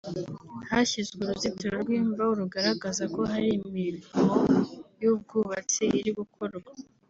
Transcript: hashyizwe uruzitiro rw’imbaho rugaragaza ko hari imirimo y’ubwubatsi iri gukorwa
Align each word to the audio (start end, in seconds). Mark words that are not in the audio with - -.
hashyizwe 0.69 1.17
uruzitiro 1.21 1.75
rw’imbaho 1.83 2.31
rugaragaza 2.41 3.03
ko 3.15 3.21
hari 3.31 3.49
imirimo 3.67 4.09
y’ubwubatsi 5.01 5.83
iri 5.99 6.11
gukorwa 6.19 6.69